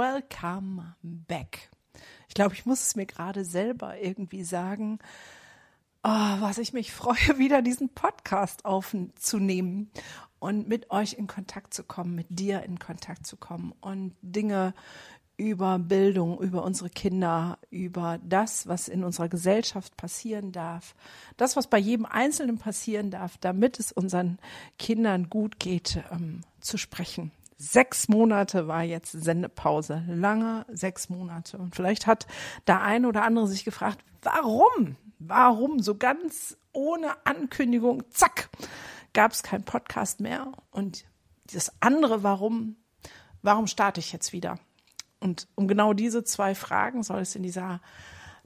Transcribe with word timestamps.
Welcome 0.00 0.94
back. 1.02 1.68
Ich 2.26 2.32
glaube, 2.32 2.54
ich 2.54 2.64
muss 2.64 2.80
es 2.80 2.96
mir 2.96 3.04
gerade 3.04 3.44
selber 3.44 4.00
irgendwie 4.00 4.44
sagen, 4.44 4.98
oh, 6.02 6.08
was 6.08 6.56
ich 6.56 6.72
mich 6.72 6.90
freue, 6.90 7.16
wieder 7.36 7.60
diesen 7.60 7.90
Podcast 7.90 8.64
aufzunehmen 8.64 9.90
und 10.38 10.66
mit 10.66 10.90
euch 10.90 11.12
in 11.12 11.26
Kontakt 11.26 11.74
zu 11.74 11.84
kommen, 11.84 12.14
mit 12.14 12.28
dir 12.30 12.62
in 12.62 12.78
Kontakt 12.78 13.26
zu 13.26 13.36
kommen 13.36 13.74
und 13.82 14.14
Dinge 14.22 14.72
über 15.36 15.78
Bildung, 15.78 16.40
über 16.40 16.64
unsere 16.64 16.88
Kinder, 16.88 17.58
über 17.68 18.18
das, 18.24 18.66
was 18.66 18.88
in 18.88 19.04
unserer 19.04 19.28
Gesellschaft 19.28 19.98
passieren 19.98 20.50
darf, 20.50 20.94
das, 21.36 21.56
was 21.56 21.66
bei 21.66 21.78
jedem 21.78 22.06
Einzelnen 22.06 22.56
passieren 22.56 23.10
darf, 23.10 23.36
damit 23.36 23.78
es 23.78 23.92
unseren 23.92 24.38
Kindern 24.78 25.28
gut 25.28 25.60
geht, 25.60 26.02
ähm, 26.10 26.40
zu 26.62 26.78
sprechen. 26.78 27.32
Sechs 27.62 28.08
Monate 28.08 28.68
war 28.68 28.84
jetzt 28.84 29.12
Sendepause, 29.12 30.02
lange 30.08 30.64
sechs 30.72 31.10
Monate. 31.10 31.58
Und 31.58 31.76
vielleicht 31.76 32.06
hat 32.06 32.26
der 32.66 32.80
eine 32.80 33.06
oder 33.06 33.22
andere 33.22 33.46
sich 33.48 33.66
gefragt, 33.66 34.02
warum? 34.22 34.96
Warum 35.18 35.80
so 35.80 35.94
ganz 35.94 36.56
ohne 36.72 37.14
Ankündigung, 37.26 38.02
zack, 38.08 38.48
gab 39.12 39.32
es 39.32 39.42
keinen 39.42 39.64
Podcast 39.64 40.20
mehr? 40.20 40.52
Und 40.70 41.04
das 41.52 41.70
andere, 41.80 42.22
warum, 42.22 42.76
warum 43.42 43.66
starte 43.66 44.00
ich 44.00 44.10
jetzt 44.10 44.32
wieder? 44.32 44.58
Und 45.20 45.46
um 45.54 45.68
genau 45.68 45.92
diese 45.92 46.24
zwei 46.24 46.54
Fragen 46.54 47.02
soll 47.02 47.20
es 47.20 47.36
in 47.36 47.42
dieser 47.42 47.82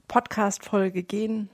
Podcast-Folge 0.09 1.03
gehen. 1.03 1.49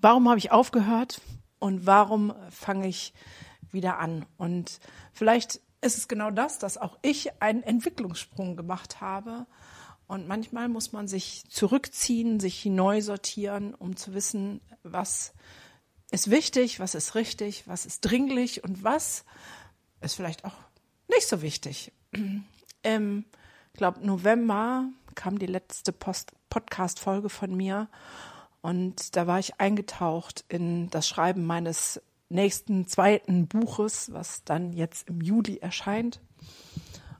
Warum 0.00 0.28
habe 0.28 0.38
ich 0.38 0.50
aufgehört 0.50 1.20
und 1.60 1.86
warum 1.86 2.34
fange 2.50 2.88
ich 2.88 3.14
wieder 3.70 4.00
an? 4.00 4.26
Und 4.36 4.80
vielleicht 5.12 5.60
ist 5.80 5.96
es 5.96 6.08
genau 6.08 6.30
das, 6.30 6.58
dass 6.58 6.76
auch 6.76 6.98
ich 7.02 7.40
einen 7.42 7.62
Entwicklungssprung 7.62 8.56
gemacht 8.56 9.00
habe. 9.00 9.46
Und 10.06 10.26
manchmal 10.26 10.68
muss 10.68 10.92
man 10.92 11.06
sich 11.08 11.44
zurückziehen, 11.48 12.40
sich 12.40 12.66
neu 12.66 13.00
sortieren, 13.00 13.74
um 13.74 13.96
zu 13.96 14.12
wissen, 14.12 14.60
was 14.82 15.32
ist 16.10 16.30
wichtig, 16.30 16.80
was 16.80 16.94
ist 16.94 17.14
richtig, 17.14 17.68
was 17.68 17.86
ist 17.86 18.00
dringlich 18.00 18.64
und 18.64 18.82
was 18.82 19.24
ist 20.00 20.14
vielleicht 20.14 20.44
auch 20.44 20.56
nicht 21.08 21.28
so 21.28 21.42
wichtig. 21.42 21.92
Ich 22.82 23.78
glaube, 23.78 24.04
November 24.04 24.88
kam 25.14 25.38
die 25.38 25.46
letzte 25.46 25.92
Podcast-Folge 25.92 27.28
von 27.28 27.54
mir 27.54 27.88
und 28.62 29.16
da 29.16 29.26
war 29.26 29.38
ich 29.38 29.60
eingetaucht 29.60 30.44
in 30.48 30.88
das 30.90 31.06
Schreiben 31.06 31.44
meines 31.44 32.00
nächsten 32.30 32.86
zweiten 32.86 33.46
Buches, 33.46 34.12
was 34.12 34.44
dann 34.44 34.72
jetzt 34.72 35.08
im 35.08 35.20
Juli 35.20 35.58
erscheint. 35.58 36.20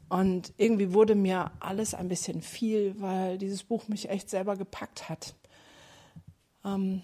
Und 0.09 0.53
irgendwie 0.57 0.93
wurde 0.93 1.15
mir 1.15 1.53
alles 1.61 1.95
ein 1.95 2.09
bisschen 2.09 2.43
viel, 2.43 3.01
weil 3.01 3.39
dieses 3.39 3.63
Buch 3.63 3.87
mich 3.89 4.09
echt 4.09 4.31
selber 4.31 4.57
gepackt 4.57 5.09
hat. 5.09 5.35
Ähm, 6.65 7.03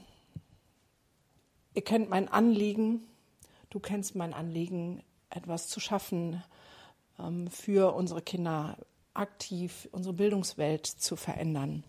ihr 1.74 1.82
kennt 1.82 2.08
mein 2.08 2.28
Anliegen, 2.28 3.06
du 3.70 3.78
kennst 3.78 4.16
mein 4.16 4.34
Anliegen, 4.34 5.02
etwas 5.30 5.68
zu 5.68 5.78
schaffen 5.78 6.42
ähm, 7.18 7.48
für 7.48 7.94
unsere 7.94 8.22
Kinder, 8.22 8.76
aktiv 9.14 9.88
unsere 9.92 10.14
Bildungswelt 10.14 10.86
zu 10.86 11.16
verändern. 11.16 11.84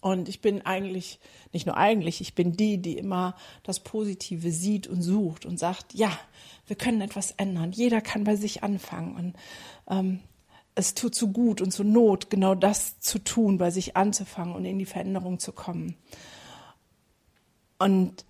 Und 0.00 0.28
ich 0.28 0.40
bin 0.40 0.64
eigentlich, 0.64 1.18
nicht 1.52 1.66
nur 1.66 1.76
eigentlich, 1.76 2.20
ich 2.20 2.34
bin 2.34 2.56
die, 2.56 2.78
die 2.78 2.96
immer 2.98 3.34
das 3.64 3.80
Positive 3.80 4.52
sieht 4.52 4.86
und 4.86 5.02
sucht 5.02 5.44
und 5.44 5.58
sagt, 5.58 5.94
ja, 5.94 6.10
wir 6.66 6.76
können 6.76 7.00
etwas 7.00 7.32
ändern. 7.32 7.72
Jeder 7.72 8.00
kann 8.00 8.24
bei 8.24 8.36
sich 8.36 8.62
anfangen. 8.62 9.16
Und 9.16 9.36
ähm, 9.88 10.20
es 10.76 10.94
tut 10.94 11.16
so 11.16 11.28
gut 11.28 11.60
und 11.60 11.72
so 11.72 11.82
Not, 11.82 12.30
genau 12.30 12.54
das 12.54 13.00
zu 13.00 13.18
tun, 13.18 13.58
bei 13.58 13.70
sich 13.70 13.96
anzufangen 13.96 14.54
und 14.54 14.64
in 14.64 14.78
die 14.78 14.86
Veränderung 14.86 15.40
zu 15.40 15.50
kommen. 15.50 15.96
Und 17.78 18.24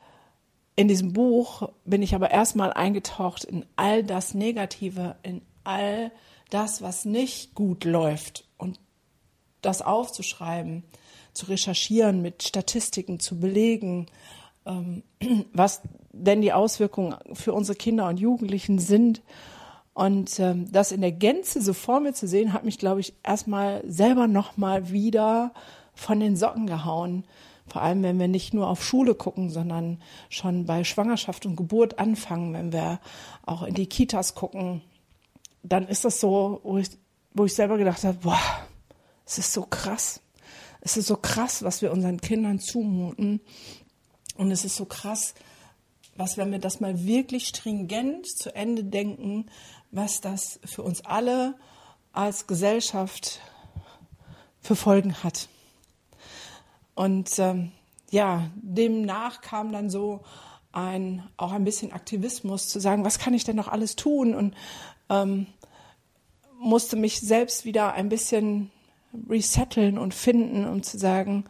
in 0.77 0.89
diesem 0.89 1.13
Buch 1.13 1.69
bin 1.85 2.03
ich 2.03 2.15
aber 2.15 2.31
erstmal 2.31 2.73
eingetaucht 2.73 3.45
in 3.45 3.67
all 3.77 4.03
das 4.03 4.33
Negative, 4.33 5.17
in 5.23 5.43
all 5.65 6.13
das, 6.49 6.81
was 6.81 7.05
nicht 7.05 7.55
gut 7.55 7.85
läuft 7.85 8.49
und 8.57 8.81
das 9.61 9.83
aufzuschreiben, 9.83 10.85
zu 11.39 11.47
recherchieren, 11.47 12.21
mit 12.21 12.43
Statistiken 12.43 13.21
zu 13.21 13.39
belegen, 13.39 14.07
ähm, 14.67 15.05
was 15.53 15.83
denn 16.13 16.43
die 16.43 16.53
Auswirkungen 16.53 17.15
für 17.33 17.53
unsere 17.53 17.77
Kinder 17.77 18.09
und 18.09 18.19
Jugendlichen 18.19 18.81
sind. 18.81 19.23
Und 19.95 20.39
ähm, 20.41 20.71
das 20.71 20.93
in 20.93 21.01
der 21.01 21.13
Gänze 21.13 21.63
so 21.63 21.73
vor 21.73 22.01
mir 22.01 22.13
zu 22.13 22.27
sehen, 22.27 22.53
hat 22.53 22.65
mich, 22.65 22.79
glaube 22.79 23.01
ich, 23.01 23.15
erstmal 23.23 23.83
selber 23.87 24.27
nochmal 24.27 24.91
wieder 24.91 25.53
von 25.95 26.19
den 26.19 26.37
Socken 26.37 26.67
gehauen. 26.67 27.25
Vor 27.69 27.83
allem, 27.83 28.03
wenn 28.03 28.19
wir 28.19 28.29
nicht 28.29 28.53
nur 28.53 28.69
auf 28.69 28.85
Schule 28.85 29.15
gucken, 29.15 29.51
sondern 29.51 30.01
schon 30.29 30.67
bei 30.67 30.85
Schwangerschaft 30.85 31.47
und 31.47 31.57
Geburt 31.57 31.99
anfangen, 31.99 32.55
wenn 32.55 32.73
wir 32.73 33.01
auch 33.45 33.63
in 33.63 33.75
die 33.75 33.89
Kitas 33.89 34.35
gucken, 34.35 34.83
dann 35.63 35.87
ist 35.87 36.05
das 36.05 36.21
so, 36.21 36.61
wo 36.65 36.79
ich, 36.79 36.89
wo 37.35 37.45
ich 37.45 37.55
selber 37.55 37.77
gedacht 37.77 38.03
habe, 38.05 38.19
boah, 38.23 38.41
es 39.27 39.39
ist 39.39 39.53
so 39.53 39.63
krass. 39.63 40.21
Es 40.81 40.97
ist 40.97 41.07
so 41.07 41.17
krass, 41.17 41.63
was 41.63 41.83
wir 41.83 41.93
unseren 41.93 42.21
Kindern 42.21 42.61
zumuten. 42.61 43.41
Und 44.37 44.51
es 44.51 44.65
ist 44.65 44.77
so 44.77 44.85
krass, 44.85 45.35
was, 46.17 46.37
wenn 46.37 46.51
wir 46.53 46.59
das 46.59 46.81
mal 46.81 47.05
wirklich 47.05 47.49
stringent 47.49 48.27
zu 48.27 48.55
Ende 48.55 48.85
denken, 48.85 49.47
was 49.91 50.21
das 50.21 50.61
für 50.65 50.83
uns 50.83 51.05
alle 51.05 51.55
als 52.13 52.47
Gesellschaft 52.47 53.41
für 54.61 54.77
Folgen 54.77 55.23
hat. 55.23 55.49
Und 56.95 57.39
ähm, 57.39 57.73
ja, 58.11 58.51
demnach 58.57 59.41
kam 59.41 59.73
dann 59.73 59.91
so 59.91 60.23
ein, 60.73 61.29
auch 61.37 61.53
ein 61.53 61.65
bisschen 61.65 61.93
Aktivismus 61.93 62.69
zu 62.69 62.81
sagen, 62.81 63.05
was 63.05 63.19
kann 63.19 63.35
ich 63.35 63.45
denn 63.45 63.57
noch 63.57 63.69
alles 63.69 63.97
tun? 63.97 64.35
Und 64.35 64.55
ähm, 65.09 65.47
musste 66.59 66.97
mich 66.97 67.21
selbst 67.21 67.65
wieder 67.65 67.93
ein 67.93 68.09
bisschen 68.09 68.71
resetteln 69.29 69.99
und 69.99 70.15
finden, 70.15 70.67
um 70.67 70.83
zu 70.83 70.99
sagen, 70.99 71.45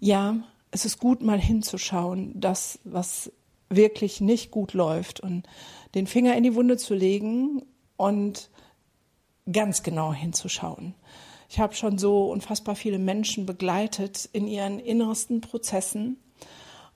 ja, 0.00 0.36
es 0.70 0.84
ist 0.84 0.98
gut, 0.98 1.22
mal 1.22 1.40
hinzuschauen, 1.40 2.32
das, 2.38 2.78
was 2.84 3.32
wirklich 3.68 4.20
nicht 4.20 4.50
gut 4.50 4.72
läuft 4.72 5.20
und 5.20 5.46
den 5.94 6.06
Finger 6.06 6.36
in 6.36 6.42
die 6.42 6.54
Wunde 6.54 6.76
zu 6.76 6.94
legen 6.94 7.62
und 7.96 8.50
ganz 9.50 9.82
genau 9.82 10.12
hinzuschauen. 10.12 10.94
Ich 11.48 11.58
habe 11.60 11.74
schon 11.74 11.98
so 11.98 12.30
unfassbar 12.30 12.74
viele 12.74 12.98
Menschen 12.98 13.46
begleitet 13.46 14.28
in 14.32 14.46
ihren 14.46 14.80
innersten 14.80 15.40
Prozessen 15.40 16.16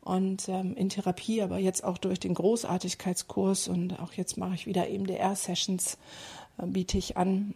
und 0.00 0.48
ähm, 0.48 0.74
in 0.74 0.88
Therapie, 0.88 1.42
aber 1.42 1.58
jetzt 1.58 1.84
auch 1.84 1.98
durch 1.98 2.18
den 2.18 2.34
Großartigkeitskurs 2.34 3.68
und 3.68 4.00
auch 4.00 4.14
jetzt 4.14 4.38
mache 4.38 4.54
ich 4.54 4.66
wieder 4.66 4.88
eben 4.88 5.06
DR-Sessions, 5.06 5.98
äh, 6.58 6.66
biete 6.66 6.98
ich 6.98 7.16
an. 7.16 7.54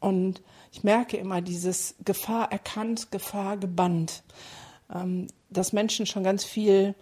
Und 0.00 0.42
ich 0.72 0.84
merke 0.84 1.16
immer 1.16 1.40
dieses 1.40 1.96
Gefahr 2.04 2.52
erkannt, 2.52 3.10
Gefahr 3.10 3.56
gebannt, 3.56 4.22
ähm, 4.94 5.26
dass 5.50 5.72
Menschen 5.72 6.06
schon 6.06 6.22
ganz 6.22 6.44
viel 6.44 6.94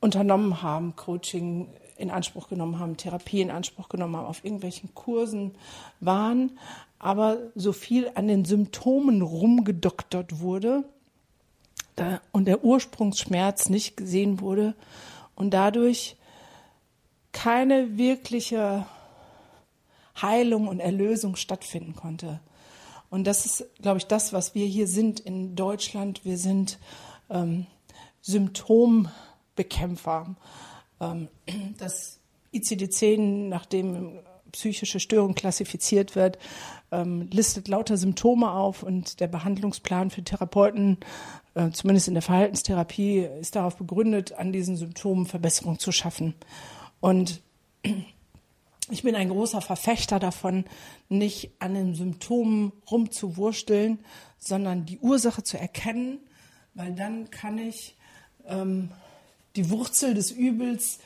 unternommen 0.00 0.62
haben, 0.62 0.96
Coaching 0.96 1.68
in 1.96 2.10
Anspruch 2.10 2.48
genommen 2.48 2.78
haben, 2.78 2.96
Therapie 2.96 3.40
in 3.40 3.50
Anspruch 3.50 3.88
genommen 3.88 4.16
haben, 4.16 4.26
auf 4.26 4.44
irgendwelchen 4.44 4.94
Kursen 4.94 5.56
waren, 6.00 6.58
aber 6.98 7.38
so 7.54 7.72
viel 7.72 8.10
an 8.14 8.28
den 8.28 8.44
Symptomen 8.44 9.22
rumgedoktert 9.22 10.40
wurde 10.40 10.84
und 12.30 12.46
der 12.46 12.64
Ursprungsschmerz 12.64 13.68
nicht 13.68 13.96
gesehen 13.96 14.40
wurde 14.40 14.74
und 15.34 15.52
dadurch 15.52 16.16
keine 17.32 17.98
wirkliche 17.98 18.86
Heilung 20.22 20.68
und 20.68 20.80
Erlösung 20.80 21.36
stattfinden 21.36 21.94
konnte. 21.94 22.40
Und 23.10 23.26
das 23.26 23.44
ist, 23.46 23.64
glaube 23.80 23.96
ich, 23.98 24.06
das, 24.06 24.32
was 24.32 24.54
wir 24.54 24.66
hier 24.66 24.86
sind 24.86 25.20
in 25.20 25.56
Deutschland. 25.56 26.24
Wir 26.24 26.38
sind 26.38 26.78
ähm, 27.30 27.66
Symptombekämpfer. 28.20 30.36
Ähm, 31.00 31.28
das 31.78 32.20
ICD-10, 32.52 33.48
nachdem 33.48 34.20
psychische 34.52 35.00
Störung 35.00 35.34
klassifiziert 35.34 36.14
wird, 36.16 36.38
ähm, 36.90 37.28
listet 37.30 37.68
lauter 37.68 37.98
Symptome 37.98 38.50
auf 38.50 38.82
und 38.82 39.20
der 39.20 39.28
Behandlungsplan 39.28 40.10
für 40.10 40.24
Therapeuten, 40.24 40.98
äh, 41.54 41.70
zumindest 41.70 42.08
in 42.08 42.14
der 42.14 42.22
Verhaltenstherapie, 42.22 43.28
ist 43.40 43.56
darauf 43.56 43.76
begründet, 43.76 44.32
an 44.32 44.52
diesen 44.52 44.76
Symptomen 44.76 45.26
Verbesserung 45.26 45.78
zu 45.78 45.92
schaffen. 45.92 46.34
Und 47.00 47.42
ich 48.90 49.02
bin 49.02 49.14
ein 49.14 49.28
großer 49.28 49.60
Verfechter 49.60 50.18
davon, 50.18 50.64
nicht 51.08 51.52
an 51.58 51.74
den 51.74 51.94
Symptomen 51.94 52.72
rumzuwursteln, 52.90 53.98
sondern 54.38 54.86
die 54.86 54.98
Ursache 54.98 55.42
zu 55.42 55.58
erkennen, 55.58 56.18
weil 56.74 56.94
dann 56.94 57.30
kann 57.30 57.58
ich 57.58 57.96
ähm, 58.46 58.90
die 59.56 59.70
Wurzel 59.70 60.14
des 60.14 60.30
Übels 60.30 60.98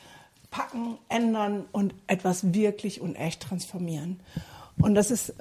packen, 0.51 0.97
ändern 1.09 1.65
und 1.71 1.95
etwas 2.07 2.53
wirklich 2.53 3.01
und 3.01 3.15
echt 3.15 3.41
transformieren. 3.41 4.19
Und 4.77 4.95
das 4.95 5.11
ist 5.11 5.33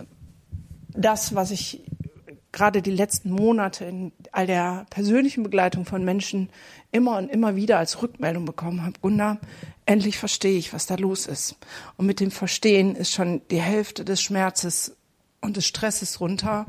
das, 0.95 1.35
was 1.35 1.51
ich 1.51 1.83
gerade 2.53 2.83
die 2.83 2.91
letzten 2.91 3.31
Monate 3.31 3.87
in 3.87 4.13
all 4.31 4.47
der 4.47 4.87
persönlichen 4.91 5.43
Begleitung 5.43 5.87
von 5.87 6.05
Menschen 6.05 6.51
immer 6.91 7.17
und 7.17 7.31
immer 7.31 7.57
wieder 7.57 7.79
als 7.79 8.03
Rückmeldung 8.03 8.45
bekommen 8.45 8.83
habe. 8.83 9.01
Gunnar, 9.01 9.39
endlich 9.87 10.19
verstehe 10.19 10.59
ich, 10.59 10.73
was 10.75 10.87
da 10.87 10.95
los 10.97 11.27
ist. 11.27 11.57
Und 11.97 12.07
mit 12.07 12.21
dem 12.21 12.31
Verstehen 12.31 12.95
ist 12.95 13.13
schon 13.13 13.41
die 13.51 13.61
Hälfte 13.61 14.05
des 14.05 14.21
Schmerzes 14.21 14.97
und 15.41 15.57
des 15.57 15.67
Stresses 15.67 16.21
runter. 16.21 16.67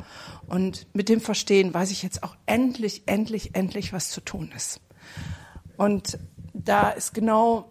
Und 0.48 0.88
mit 0.94 1.10
dem 1.10 1.20
Verstehen 1.20 1.74
weiß 1.74 1.92
ich 1.92 2.02
jetzt 2.02 2.24
auch 2.24 2.36
endlich, 2.46 3.04
endlich, 3.06 3.54
endlich, 3.54 3.92
was 3.92 4.10
zu 4.10 4.22
tun 4.22 4.54
ist. 4.56 4.80
Und 5.76 6.18
da 6.54 6.92
ist 6.92 7.14
genau 7.14 7.70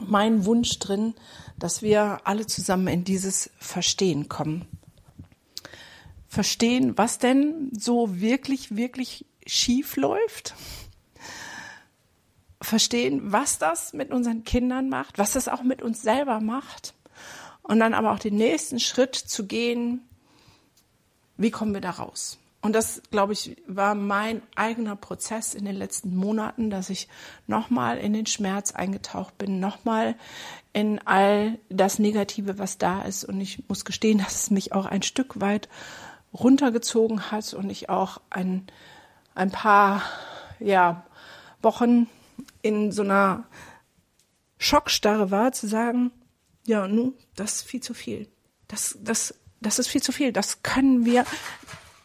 mein 0.00 0.46
Wunsch 0.46 0.78
drin, 0.78 1.14
dass 1.58 1.82
wir 1.82 2.20
alle 2.24 2.46
zusammen 2.46 2.88
in 2.88 3.04
dieses 3.04 3.50
Verstehen 3.58 4.28
kommen 4.28 4.66
verstehen, 6.36 6.98
was 6.98 7.18
denn 7.18 7.70
so 7.72 8.20
wirklich, 8.20 8.76
wirklich 8.76 9.24
schief 9.46 9.96
läuft. 9.96 10.54
Verstehen, 12.60 13.32
was 13.32 13.58
das 13.58 13.94
mit 13.94 14.10
unseren 14.10 14.44
Kindern 14.44 14.90
macht, 14.90 15.16
was 15.16 15.32
das 15.32 15.48
auch 15.48 15.62
mit 15.62 15.80
uns 15.80 16.02
selber 16.02 16.40
macht. 16.40 16.92
Und 17.62 17.80
dann 17.80 17.94
aber 17.94 18.12
auch 18.12 18.18
den 18.18 18.36
nächsten 18.36 18.78
Schritt 18.80 19.14
zu 19.14 19.46
gehen, 19.46 20.02
wie 21.38 21.50
kommen 21.50 21.72
wir 21.72 21.80
da 21.80 21.92
raus? 21.92 22.38
Und 22.60 22.74
das, 22.74 23.00
glaube 23.10 23.32
ich, 23.32 23.56
war 23.66 23.94
mein 23.94 24.42
eigener 24.56 24.94
Prozess 24.94 25.54
in 25.54 25.64
den 25.64 25.76
letzten 25.76 26.14
Monaten, 26.14 26.68
dass 26.68 26.90
ich 26.90 27.08
nochmal 27.46 27.96
in 27.96 28.12
den 28.12 28.26
Schmerz 28.26 28.72
eingetaucht 28.72 29.38
bin, 29.38 29.58
nochmal 29.58 30.16
in 30.74 30.98
all 31.06 31.58
das 31.70 31.98
Negative, 31.98 32.58
was 32.58 32.76
da 32.76 33.02
ist. 33.02 33.24
Und 33.24 33.40
ich 33.40 33.66
muss 33.68 33.86
gestehen, 33.86 34.18
dass 34.18 34.34
es 34.34 34.50
mich 34.50 34.74
auch 34.74 34.84
ein 34.84 35.02
Stück 35.02 35.40
weit 35.40 35.70
runtergezogen 36.38 37.30
hat 37.30 37.54
und 37.54 37.70
ich 37.70 37.88
auch 37.88 38.20
ein, 38.30 38.66
ein 39.34 39.50
paar 39.50 40.02
ja, 40.58 41.04
Wochen 41.62 42.08
in 42.62 42.92
so 42.92 43.02
einer 43.02 43.44
Schockstarre 44.58 45.30
war, 45.30 45.52
zu 45.52 45.66
sagen, 45.66 46.10
ja, 46.66 46.88
nun, 46.88 47.14
das 47.34 47.56
ist 47.56 47.62
viel 47.62 47.80
zu 47.80 47.94
viel. 47.94 48.28
Das, 48.68 48.98
das, 49.00 49.34
das 49.60 49.78
ist 49.78 49.88
viel 49.88 50.02
zu 50.02 50.12
viel. 50.12 50.32
Das 50.32 50.62
können 50.62 51.04
wir, 51.04 51.24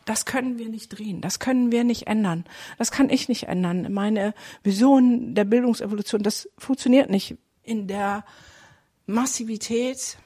das 0.06 0.26
können 0.26 0.60
wir 0.60 0.70
nicht 0.70 0.90
drehen. 0.90 1.22
Das 1.22 1.40
können 1.40 1.72
wir 1.72 1.84
nicht 1.84 2.08
ändern. 2.08 2.46
Das 2.78 2.92
kann 2.92 3.10
ich 3.10 3.28
nicht 3.28 3.48
ändern. 3.48 3.92
Meine 3.92 4.34
Vision 4.64 5.34
der 5.34 5.46
Bildungsevolution, 5.46 6.24
das 6.24 6.50
funktioniert 6.58 7.10
nicht 7.10 7.38
in 7.64 7.88
der 7.88 8.24
Massivität, 9.08 10.18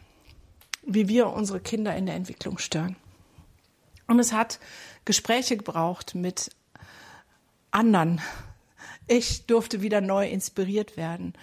wie 0.83 1.07
wir 1.07 1.29
unsere 1.29 1.59
Kinder 1.59 1.95
in 1.95 2.05
der 2.05 2.15
Entwicklung 2.15 2.57
stören. 2.57 2.95
Und 4.07 4.19
es 4.19 4.33
hat 4.33 4.59
Gespräche 5.05 5.57
gebraucht 5.57 6.15
mit 6.15 6.51
anderen. 7.71 8.21
Ich 9.07 9.45
durfte 9.45 9.81
wieder 9.81 10.01
neu 10.01 10.27
inspiriert 10.27 10.97
werden 10.97 11.33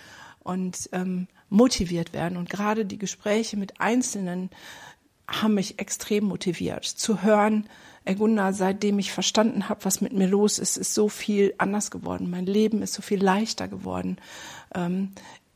und 0.41 0.89
ähm, 0.93 1.29
motiviert 1.49 2.13
werden. 2.13 2.37
Und 2.37 2.51
gerade 2.51 2.85
die 2.85 2.99
Gespräche 2.99 3.57
mit 3.57 3.81
Einzelnen 3.81 4.51
haben 5.29 5.55
mich 5.55 5.79
extrem 5.79 6.25
motiviert 6.25 6.85
zu 6.85 7.23
hören, 7.23 7.69
Egunda, 8.05 8.53
seitdem 8.53 8.99
ich 8.99 9.13
verstanden 9.13 9.69
habe, 9.69 9.85
was 9.85 10.01
mit 10.01 10.13
mir 10.13 10.27
los 10.27 10.59
ist, 10.59 10.77
ist 10.77 10.93
so 10.93 11.09
viel 11.09 11.55
anders 11.59 11.91
geworden. 11.93 12.31
Mein 12.31 12.47
Leben 12.47 12.83
ist 12.83 12.95
so 12.95 13.03
viel 13.03 13.23
leichter 13.23 13.69
geworden. 13.69 14.17
Ähm, 14.75 15.13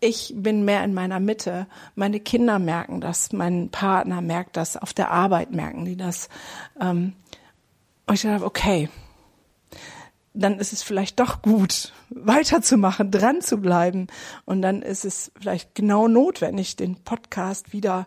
ich 0.07 0.33
bin 0.37 0.65
mehr 0.65 0.85
in 0.85 0.95
meiner 0.95 1.19
Mitte. 1.19 1.67
Meine 1.97 2.21
Kinder 2.21 2.59
merken 2.59 3.01
das, 3.01 3.33
mein 3.33 3.71
Partner 3.71 4.21
merkt 4.21 4.57
das, 4.57 4.77
auf 4.77 4.95
der 4.95 5.11
Arbeit 5.11 5.51
merken 5.51 5.85
die 5.85 5.97
das. 5.97 6.29
Ähm, 6.81 7.15
und 8.07 8.15
ich 8.15 8.23
dachte, 8.23 8.45
okay, 8.45 8.89
dann 10.33 10.61
ist 10.61 10.73
es 10.73 10.83
vielleicht 10.85 11.19
doch 11.19 11.43
gut, 11.43 11.93
weiterzumachen, 12.11 13.11
dran 13.11 13.41
zu 13.41 13.59
bleiben. 13.59 14.07
Und 14.45 14.63
dann 14.63 14.83
ist 14.83 15.05
es 15.05 15.33
vielleicht 15.41 15.75
genau 15.75 16.07
notwendig, 16.07 16.77
den 16.77 17.03
Podcast 17.03 17.73
wieder 17.73 18.07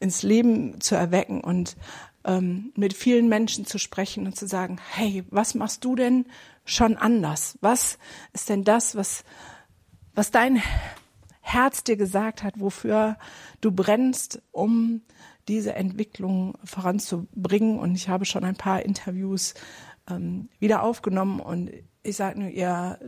ins 0.00 0.22
Leben 0.22 0.80
zu 0.80 0.96
erwecken 0.96 1.42
und 1.42 1.76
ähm, 2.24 2.72
mit 2.74 2.92
vielen 2.92 3.28
Menschen 3.28 3.66
zu 3.66 3.78
sprechen 3.78 4.26
und 4.26 4.36
zu 4.36 4.48
sagen, 4.48 4.78
hey, 4.92 5.24
was 5.30 5.54
machst 5.54 5.84
du 5.84 5.94
denn 5.94 6.26
schon 6.64 6.96
anders? 6.96 7.56
Was 7.60 7.98
ist 8.32 8.48
denn 8.48 8.64
das, 8.64 8.96
was, 8.96 9.22
was 10.14 10.32
dein 10.32 10.60
Herz 11.48 11.84
dir 11.84 11.96
gesagt 11.96 12.42
hat, 12.42 12.58
wofür 12.58 13.16
du 13.60 13.70
brennst, 13.70 14.42
um 14.50 15.02
diese 15.46 15.74
Entwicklung 15.74 16.58
voranzubringen. 16.64 17.78
Und 17.78 17.94
ich 17.94 18.08
habe 18.08 18.24
schon 18.24 18.42
ein 18.42 18.56
paar 18.56 18.82
Interviews 18.82 19.54
ähm, 20.10 20.48
wieder 20.58 20.82
aufgenommen 20.82 21.38
und 21.38 21.70
ich 22.02 22.16
sage 22.16 22.40
nur, 22.40 22.48
ihr 22.48 22.98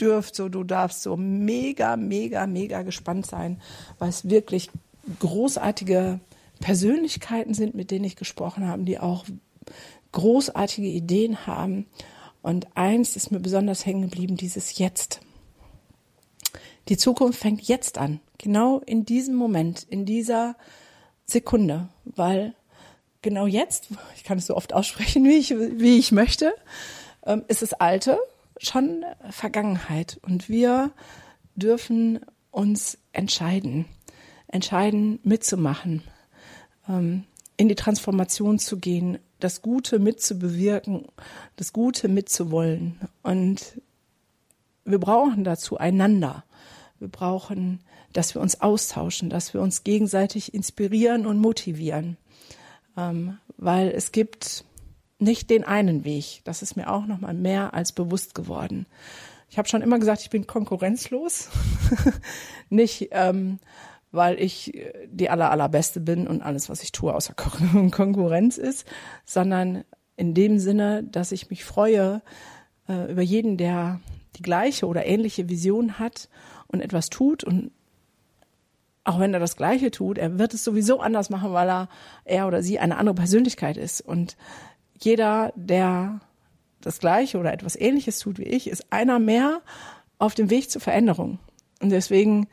dürft 0.00 0.34
so, 0.34 0.48
du 0.48 0.64
darfst 0.64 1.02
so 1.02 1.16
mega, 1.16 1.96
mega, 1.96 2.48
mega 2.48 2.82
gespannt 2.82 3.26
sein, 3.26 3.60
weil 4.00 4.08
es 4.08 4.28
wirklich 4.28 4.70
großartige 5.20 6.18
Persönlichkeiten 6.58 7.54
sind, 7.54 7.76
mit 7.76 7.92
denen 7.92 8.06
ich 8.06 8.16
gesprochen 8.16 8.66
habe, 8.66 8.82
die 8.82 8.98
auch 8.98 9.24
großartige 10.10 10.88
Ideen 10.88 11.46
haben. 11.46 11.86
Und 12.42 12.76
eins 12.76 13.14
ist 13.14 13.30
mir 13.30 13.38
besonders 13.38 13.86
hängen 13.86 14.02
geblieben, 14.02 14.36
dieses 14.36 14.78
Jetzt. 14.78 15.20
Die 16.88 16.96
Zukunft 16.96 17.38
fängt 17.38 17.62
jetzt 17.62 17.98
an, 17.98 18.20
genau 18.38 18.80
in 18.80 19.04
diesem 19.04 19.34
Moment, 19.34 19.84
in 19.88 20.04
dieser 20.04 20.56
Sekunde, 21.24 21.88
weil 22.04 22.54
genau 23.22 23.46
jetzt, 23.46 23.88
ich 24.16 24.24
kann 24.24 24.38
es 24.38 24.46
so 24.46 24.56
oft 24.56 24.72
aussprechen, 24.72 25.24
wie 25.24 25.36
ich, 25.36 25.50
wie 25.50 25.98
ich 25.98 26.12
möchte, 26.12 26.54
ähm, 27.24 27.44
ist 27.48 27.62
das 27.62 27.72
Alte 27.72 28.18
schon 28.58 29.04
Vergangenheit 29.30 30.20
und 30.22 30.48
wir 30.48 30.92
dürfen 31.56 32.20
uns 32.50 32.98
entscheiden, 33.12 33.86
entscheiden 34.46 35.18
mitzumachen, 35.22 36.02
ähm, 36.88 37.24
in 37.56 37.68
die 37.68 37.74
Transformation 37.74 38.58
zu 38.58 38.78
gehen, 38.78 39.18
das 39.40 39.62
Gute 39.62 39.98
mitzubewirken, 39.98 41.06
das 41.56 41.72
Gute 41.72 42.08
mitzuwollen 42.08 43.00
und 43.22 43.80
wir 44.84 44.98
brauchen 44.98 45.44
dazu 45.44 45.78
einander. 45.78 46.44
Wir 46.98 47.08
brauchen, 47.08 47.80
dass 48.12 48.34
wir 48.34 48.42
uns 48.42 48.60
austauschen, 48.60 49.30
dass 49.30 49.54
wir 49.54 49.60
uns 49.60 49.84
gegenseitig 49.84 50.54
inspirieren 50.54 51.26
und 51.26 51.38
motivieren. 51.38 52.16
Ähm, 52.96 53.38
weil 53.56 53.88
es 53.90 54.12
gibt 54.12 54.64
nicht 55.18 55.50
den 55.50 55.64
einen 55.64 56.04
Weg. 56.04 56.42
Das 56.44 56.62
ist 56.62 56.76
mir 56.76 56.90
auch 56.90 57.06
noch 57.06 57.20
mal 57.20 57.34
mehr 57.34 57.74
als 57.74 57.92
bewusst 57.92 58.34
geworden. 58.34 58.86
Ich 59.48 59.58
habe 59.58 59.68
schon 59.68 59.82
immer 59.82 59.98
gesagt, 59.98 60.22
ich 60.22 60.30
bin 60.30 60.46
konkurrenzlos. 60.46 61.48
nicht, 62.70 63.08
ähm, 63.12 63.58
weil 64.10 64.40
ich 64.40 64.72
die 65.06 65.28
aller, 65.28 65.50
allerbeste 65.50 66.00
bin 66.00 66.26
und 66.26 66.42
alles, 66.42 66.68
was 66.68 66.82
ich 66.82 66.92
tue, 66.92 67.14
außer 67.14 67.34
Konkurrenz 67.34 68.58
ist, 68.58 68.86
sondern 69.24 69.84
in 70.16 70.34
dem 70.34 70.58
Sinne, 70.58 71.02
dass 71.02 71.32
ich 71.32 71.50
mich 71.50 71.64
freue 71.64 72.22
äh, 72.88 73.10
über 73.10 73.22
jeden, 73.22 73.56
der 73.56 74.00
die 74.36 74.42
gleiche 74.42 74.86
oder 74.86 75.06
ähnliche 75.06 75.48
Vision 75.48 75.98
hat 75.98 76.28
und 76.74 76.80
etwas 76.80 77.08
tut 77.08 77.44
und 77.44 77.70
auch 79.04 79.20
wenn 79.20 79.34
er 79.34 79.40
das 79.40 79.56
Gleiche 79.56 79.90
tut, 79.90 80.18
er 80.18 80.38
wird 80.38 80.54
es 80.54 80.64
sowieso 80.64 81.00
anders 81.00 81.30
machen, 81.30 81.52
weil 81.52 81.68
er, 81.68 81.88
er 82.24 82.46
oder 82.46 82.62
sie 82.62 82.78
eine 82.78 82.96
andere 82.96 83.14
Persönlichkeit 83.14 83.76
ist. 83.76 84.00
Und 84.00 84.36
jeder, 84.98 85.52
der 85.56 86.20
das 86.80 87.00
Gleiche 87.00 87.38
oder 87.38 87.52
etwas 87.52 87.76
Ähnliches 87.76 88.18
tut 88.18 88.38
wie 88.38 88.44
ich, 88.44 88.66
ist 88.66 88.90
einer 88.90 89.18
mehr 89.18 89.60
auf 90.18 90.34
dem 90.34 90.48
Weg 90.48 90.70
zur 90.70 90.80
Veränderung. 90.80 91.38
Und 91.80 91.90
deswegen 91.90 92.46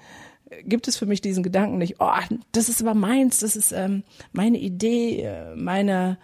gibt 0.64 0.90
es 0.90 0.98
für 0.98 1.06
mich 1.06 1.22
diesen 1.22 1.44
Gedanken 1.44 1.78
nicht, 1.78 1.96
oh, 2.00 2.12
das 2.52 2.68
ist 2.68 2.82
aber 2.82 2.94
meins, 2.94 3.40
das 3.40 3.56
ist 3.56 3.72
ähm, 3.72 4.04
meine 4.34 4.58
Idee, 4.58 5.22
äh, 5.22 5.56
meine 5.56 6.18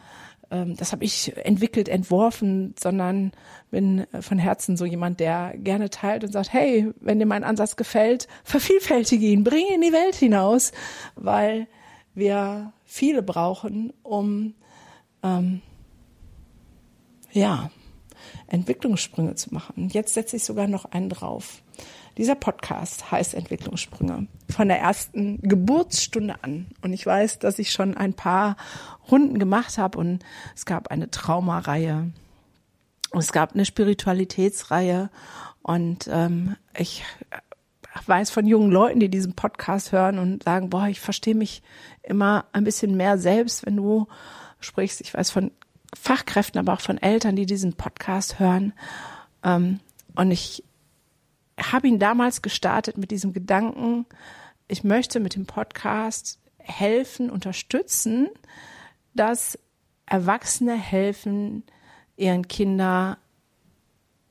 das 0.49 0.91
habe 0.91 1.03
ich 1.03 1.35
entwickelt, 1.37 1.89
entworfen, 1.89 2.73
sondern 2.79 3.31
bin 3.69 4.05
äh, 4.13 4.21
von 4.21 4.39
Herzen 4.39 4.77
so 4.77 4.85
jemand, 4.85 5.19
der 5.19 5.53
gerne 5.57 5.89
teilt 5.89 6.23
und 6.23 6.31
sagt, 6.31 6.53
hey, 6.53 6.91
wenn 6.99 7.19
dir 7.19 7.25
mein 7.25 7.43
Ansatz 7.43 7.75
gefällt, 7.75 8.27
vervielfältige 8.43 9.25
ihn, 9.25 9.43
bring 9.43 9.65
ihn 9.67 9.75
in 9.75 9.81
die 9.81 9.93
Welt 9.93 10.15
hinaus, 10.15 10.71
weil 11.15 11.67
wir 12.13 12.73
viele 12.85 13.21
brauchen, 13.21 13.93
um 14.03 14.53
ähm, 15.23 15.61
ja 17.31 17.69
Entwicklungssprünge 18.47 19.35
zu 19.35 19.53
machen. 19.53 19.89
Jetzt 19.89 20.13
setze 20.13 20.37
ich 20.37 20.43
sogar 20.43 20.67
noch 20.67 20.85
einen 20.85 21.09
drauf. 21.09 21.61
Dieser 22.17 22.35
Podcast 22.35 23.11
heißt 23.11 23.33
Entwicklungssprünge 23.35 24.27
von 24.49 24.67
der 24.67 24.79
ersten 24.79 25.39
Geburtsstunde 25.41 26.35
an. 26.41 26.67
Und 26.81 26.93
ich 26.93 27.05
weiß, 27.05 27.39
dass 27.39 27.59
ich 27.59 27.71
schon 27.71 27.95
ein 27.95 28.13
paar 28.13 28.57
Runden 29.11 29.39
gemacht 29.39 29.77
habe 29.77 29.97
und 29.99 30.23
es 30.55 30.65
gab 30.65 30.89
eine 30.89 31.11
Traumareihe 31.11 32.11
es 33.11 33.31
gab 33.31 33.53
eine 33.53 33.65
Spiritualitätsreihe 33.65 35.09
und 35.61 36.09
ähm, 36.11 36.55
ich 36.77 37.03
weiß 38.05 38.29
von 38.29 38.45
jungen 38.45 38.71
Leuten, 38.71 38.99
die 38.99 39.09
diesen 39.09 39.33
Podcast 39.33 39.91
hören 39.91 40.19
und 40.19 40.43
sagen, 40.43 40.69
boah, 40.69 40.87
ich 40.87 40.99
verstehe 40.99 41.35
mich 41.35 41.63
immer 42.03 42.45
ein 42.51 42.63
bisschen 42.63 42.95
mehr 42.95 43.17
selbst, 43.17 43.65
wenn 43.65 43.75
du 43.75 44.07
sprichst. 44.59 45.01
Ich 45.01 45.13
weiß 45.13 45.31
von 45.31 45.51
Fachkräften, 45.95 46.59
aber 46.59 46.73
auch 46.73 46.81
von 46.81 46.97
Eltern, 46.97 47.35
die 47.35 47.45
diesen 47.45 47.73
Podcast 47.73 48.39
hören. 48.39 48.73
Ähm, 49.43 49.79
und 50.15 50.31
ich 50.31 50.63
habe 51.59 51.87
ihn 51.87 51.99
damals 51.99 52.41
gestartet 52.41 52.97
mit 52.97 53.11
diesem 53.11 53.33
Gedanken, 53.33 54.05
ich 54.67 54.83
möchte 54.83 55.19
mit 55.19 55.35
dem 55.35 55.45
Podcast 55.45 56.39
helfen, 56.57 57.29
unterstützen, 57.29 58.29
dass 59.13 59.57
Erwachsene 60.05 60.75
helfen, 60.75 61.63
ihren 62.15 62.47
Kindern 62.47 63.17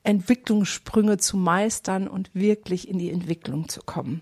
Entwicklungssprünge 0.03 1.17
zu 1.17 1.35
meistern 1.35 2.07
und 2.07 2.33
wirklich 2.33 2.87
in 2.87 2.97
die 2.97 3.11
Entwicklung 3.11 3.67
zu 3.67 3.81
kommen. 3.81 4.21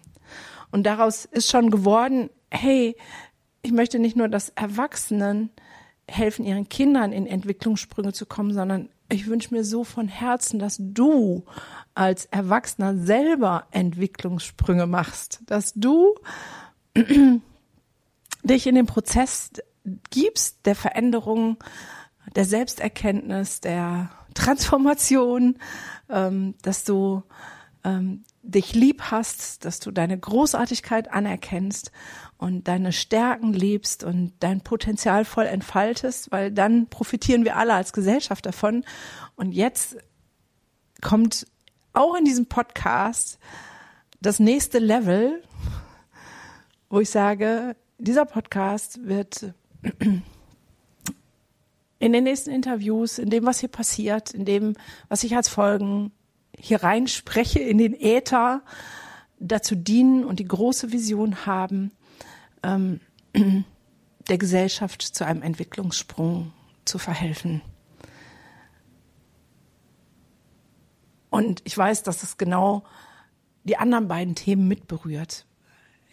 Und 0.72 0.84
daraus 0.84 1.26
ist 1.26 1.52
schon 1.52 1.70
geworden, 1.70 2.32
hey, 2.50 2.96
ich 3.62 3.72
möchte 3.72 4.00
nicht 4.00 4.16
nur, 4.16 4.28
dass 4.28 4.50
Erwachsenen 4.50 5.52
helfen, 6.08 6.44
ihren 6.44 6.70
Kindern 6.70 7.12
in 7.12 7.28
Entwicklungssprünge 7.28 8.14
zu 8.14 8.26
kommen, 8.26 8.52
sondern 8.52 8.90
ich 9.10 9.28
wünsche 9.28 9.54
mir 9.54 9.64
so 9.64 9.84
von 9.84 10.08
Herzen, 10.08 10.58
dass 10.58 10.78
du 10.80 11.46
als 11.96 12.26
Erwachsener 12.26 12.96
selber 12.98 13.68
Entwicklungssprünge 13.72 14.86
machst, 14.86 15.42
dass 15.48 15.74
du 15.74 16.16
dich 18.44 18.68
in 18.68 18.76
den 18.76 18.86
Prozess 18.86 19.52
gibst 20.10 20.66
der 20.66 20.76
Veränderung, 20.76 21.58
der 22.36 22.46
Selbsterkenntnis, 22.46 23.62
der 23.62 24.10
Transformation, 24.34 25.58
ähm, 26.10 26.56
dass 26.62 26.84
du 26.84 27.24
ähm, 27.84 28.24
dich 28.42 28.74
lieb 28.74 29.04
hast, 29.04 29.64
dass 29.64 29.80
du 29.80 29.92
deine 29.92 30.18
Großartigkeit 30.18 31.12
anerkennst 31.12 31.92
und 32.38 32.68
deine 32.68 32.92
Stärken 32.92 33.54
liebst 33.54 34.04
und 34.04 34.34
dein 34.40 34.62
Potenzial 34.62 35.24
voll 35.24 35.46
entfaltest, 35.46 36.32
weil 36.32 36.52
dann 36.52 36.88
profitieren 36.88 37.46
wir 37.46 37.56
alle 37.56 37.74
als 37.74 37.94
Gesellschaft 37.94 38.46
davon. 38.46 38.84
Und 39.36 39.54
jetzt 39.54 39.98
kommt 41.02 41.48
auch 41.96 42.16
in 42.16 42.26
diesem 42.26 42.46
Podcast 42.48 43.40
das 44.22 44.40
nächste 44.40 44.80
Level, 44.80 45.44
wo 46.90 47.00
ich 47.00 47.10
sage, 47.10 47.76
dieser 47.98 48.26
Podcast 48.26 49.06
wird 49.06 49.54
in 52.00 52.14
den 52.14 52.24
nächsten 52.24 52.52
Interviews, 52.52 53.20
in 53.20 53.30
dem, 53.30 53.46
was 53.46 53.60
hier 53.60 53.70
passiert, 53.70 54.32
in 54.32 54.46
dem, 54.46 54.76
was 55.10 55.24
ich 55.24 55.36
als 55.36 55.50
Folgen 55.50 56.12
hier 56.58 56.84
reinspreche, 56.84 57.60
in 57.60 57.78
den 57.78 57.94
Äther, 57.94 58.62
dazu 59.40 59.76
dienen 59.76 60.24
und 60.24 60.40
die 60.40 60.48
große 60.48 60.92
Vision 60.92 61.46
haben, 61.46 61.92
ähm, 62.64 63.00
der 64.30 64.38
Gesellschaft 64.38 65.02
zu 65.02 65.26
einem 65.26 65.42
Entwicklungssprung 65.42 66.52
zu 66.86 66.98
verhelfen. 66.98 67.62
Und 71.36 71.62
ich 71.66 71.78
weiß, 71.78 72.04
dass 72.04 72.24
es 72.24 72.38
genau 72.38 72.84
die 73.66 73.76
anderen 73.76 74.08
beiden 74.08 74.36
Themen 74.36 74.70
mitberührt. 74.70 75.46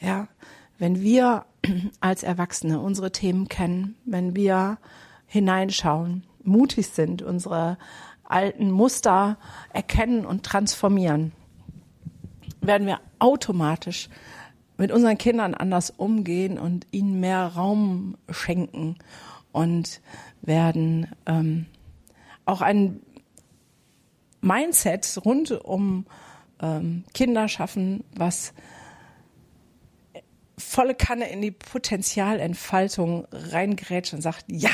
Ja, 0.01 0.27
wenn 0.79 1.01
wir 1.01 1.45
als 2.01 2.25
Erwachsene 2.25 2.81
unsere 2.81 3.13
Themen 3.13 3.47
kennen, 3.47 3.95
wenn 4.05 4.35
wir 4.35 4.79
hineinschauen, 5.27 6.25
mutig 6.43 6.89
sind, 6.89 7.23
unsere 7.23 7.79
alten 8.25 8.73
Muster 8.73 9.39
erkennen 9.73 10.27
und 10.27 10.43
transformieren, 10.43 11.31
werden 12.61 12.89
wir 12.89 12.99
automatisch 13.21 14.09
mit 14.77 14.91
unseren 14.91 15.19
Kindern 15.19 15.55
anders 15.55 15.91
umgehen 15.91 16.59
und 16.59 16.89
ihnen 16.91 17.21
mehr 17.21 17.47
Raum 17.47 18.17
schenken 18.29 18.97
und 19.53 20.01
werden 20.41 21.07
ähm, 21.27 21.67
auch 22.45 22.61
ein 22.61 23.03
Mindset 24.43 25.19
rund 25.25 25.51
um 25.53 26.07
ähm, 26.61 27.05
Kinder 27.15 27.49
schaffen, 27.49 28.05
was 28.15 28.53
volle 30.59 30.95
Kanne 30.95 31.31
in 31.31 31.41
die 31.41 31.51
Potenzialentfaltung 31.51 33.27
reingrätscht 33.33 34.13
und 34.13 34.21
sagt, 34.21 34.45
ja, 34.49 34.71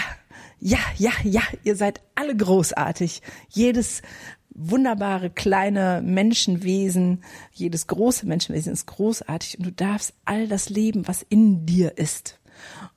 ja, 0.60 0.78
ja, 0.96 1.12
ja, 1.22 1.42
ihr 1.64 1.76
seid 1.76 2.00
alle 2.14 2.36
großartig. 2.36 3.22
Jedes 3.48 4.02
wunderbare 4.50 5.30
kleine 5.30 6.02
Menschenwesen, 6.04 7.22
jedes 7.52 7.86
große 7.86 8.26
Menschenwesen 8.26 8.72
ist 8.72 8.86
großartig 8.86 9.58
und 9.58 9.66
du 9.66 9.72
darfst 9.72 10.14
all 10.24 10.48
das 10.48 10.68
leben, 10.68 11.06
was 11.06 11.22
in 11.22 11.64
dir 11.64 11.96
ist. 11.96 12.40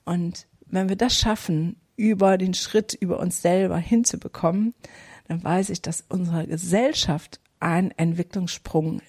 Und 0.03 0.47
wenn 0.65 0.89
wir 0.89 0.95
das 0.95 1.15
schaffen, 1.15 1.77
über 1.95 2.39
den 2.39 2.55
Schritt 2.55 2.93
über 2.99 3.19
uns 3.19 3.43
selber 3.43 3.77
hinzubekommen, 3.77 4.73
dann 5.31 5.45
weiß 5.45 5.69
ich, 5.69 5.81
dass 5.81 6.03
unsere 6.09 6.45
Gesellschaft 6.45 7.39
einen 7.61 7.91
Entwicklungssprung 7.91 9.01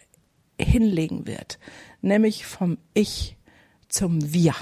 hinlegen 0.57 1.27
wird, 1.27 1.59
nämlich 2.01 2.47
vom 2.47 2.79
Ich 2.95 3.37
zum 3.89 4.33
Wir. 4.33 4.55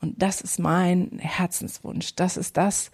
Und 0.00 0.20
das 0.20 0.40
ist 0.40 0.58
mein 0.58 1.20
Herzenswunsch. 1.20 2.16
Das 2.16 2.36
ist 2.36 2.56
das, 2.56 2.90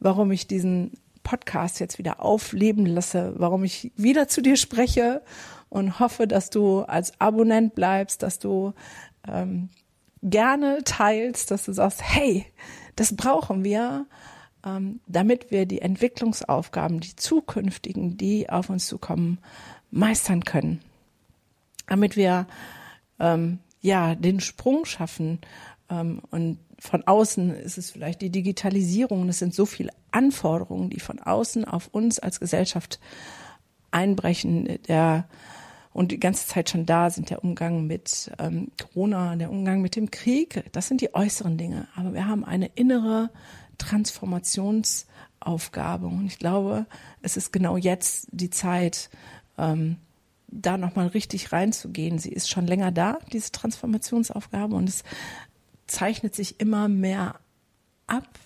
warum 0.00 0.32
ich 0.32 0.46
diesen 0.46 0.92
Podcast 1.22 1.80
jetzt 1.80 1.98
wieder 1.98 2.22
aufleben 2.22 2.86
lasse, 2.86 3.34
warum 3.36 3.62
ich 3.64 3.92
wieder 3.94 4.26
zu 4.26 4.40
dir 4.40 4.56
spreche 4.56 5.20
und 5.68 6.00
hoffe, 6.00 6.26
dass 6.26 6.48
du 6.48 6.80
als 6.80 7.20
Abonnent 7.20 7.74
bleibst, 7.74 8.22
dass 8.22 8.38
du 8.38 8.72
ähm, 9.28 9.68
gerne 10.22 10.78
teilst, 10.86 11.50
dass 11.50 11.66
du 11.66 11.74
sagst, 11.74 12.00
hey, 12.02 12.46
das 12.96 13.14
brauchen 13.16 13.64
wir, 13.64 14.06
damit 15.06 15.50
wir 15.50 15.66
die 15.66 15.80
Entwicklungsaufgaben, 15.80 17.00
die 17.00 17.16
zukünftigen, 17.16 18.16
die 18.16 18.48
auf 18.48 18.70
uns 18.70 18.86
zukommen, 18.86 19.38
meistern 19.90 20.44
können. 20.44 20.80
Damit 21.88 22.16
wir 22.16 22.46
ähm, 23.18 23.58
ja 23.80 24.14
den 24.14 24.40
Sprung 24.40 24.84
schaffen 24.84 25.40
ähm, 25.90 26.22
und 26.30 26.58
von 26.78 27.06
außen 27.06 27.50
ist 27.50 27.78
es 27.78 27.90
vielleicht 27.92 28.22
die 28.22 28.30
Digitalisierung. 28.30 29.28
Es 29.28 29.38
sind 29.38 29.54
so 29.54 29.66
viele 29.66 29.92
Anforderungen, 30.10 30.90
die 30.90 31.00
von 31.00 31.20
außen 31.20 31.64
auf 31.64 31.88
uns 31.88 32.18
als 32.18 32.40
Gesellschaft 32.40 32.98
einbrechen. 33.92 34.78
Der 34.88 35.28
und 35.92 36.10
die 36.10 36.18
ganze 36.18 36.46
Zeit 36.46 36.70
schon 36.70 36.86
da 36.86 37.10
sind 37.10 37.30
der 37.30 37.44
Umgang 37.44 37.86
mit 37.86 38.32
ähm, 38.38 38.72
Corona, 38.80 39.36
der 39.36 39.50
Umgang 39.50 39.82
mit 39.82 39.94
dem 39.94 40.10
Krieg. 40.10 40.64
Das 40.72 40.88
sind 40.88 41.02
die 41.02 41.14
äußeren 41.14 41.58
Dinge. 41.58 41.86
Aber 41.94 42.14
wir 42.14 42.26
haben 42.26 42.44
eine 42.44 42.66
innere 42.74 43.30
Transformationsaufgabe. 43.82 46.06
Und 46.06 46.26
ich 46.26 46.38
glaube, 46.38 46.86
es 47.20 47.36
ist 47.36 47.52
genau 47.52 47.76
jetzt 47.76 48.28
die 48.30 48.50
Zeit, 48.50 49.10
ähm, 49.58 49.96
da 50.48 50.78
nochmal 50.78 51.08
richtig 51.08 51.52
reinzugehen. 51.52 52.18
Sie 52.18 52.30
ist 52.30 52.48
schon 52.50 52.66
länger 52.66 52.92
da, 52.92 53.18
diese 53.32 53.52
Transformationsaufgabe, 53.52 54.74
und 54.76 54.88
es 54.88 55.04
zeichnet 55.86 56.34
sich 56.34 56.60
immer 56.60 56.88
mehr 56.88 57.36
ab, 58.06 58.38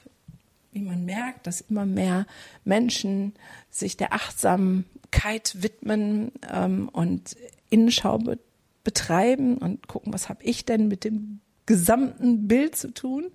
wie 0.72 0.82
man 0.82 1.04
merkt, 1.04 1.46
dass 1.46 1.60
immer 1.62 1.86
mehr 1.86 2.26
Menschen 2.64 3.34
sich 3.70 3.96
der 3.96 4.12
Achtsamkeit 4.12 5.62
widmen 5.62 6.32
ähm, 6.52 6.88
und 6.88 7.36
Innenschau 7.70 8.18
be 8.18 8.38
betreiben 8.84 9.58
und 9.58 9.88
gucken, 9.88 10.12
was 10.12 10.28
habe 10.28 10.44
ich 10.44 10.64
denn 10.64 10.86
mit 10.86 11.02
dem 11.02 11.40
gesamten 11.66 12.46
Bild 12.46 12.76
zu 12.76 12.94
tun. 12.94 13.32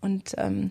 Und 0.00 0.36
ähm, 0.38 0.70